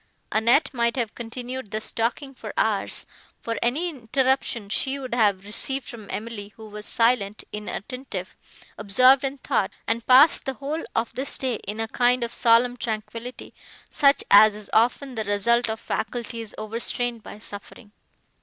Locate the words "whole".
10.55-10.83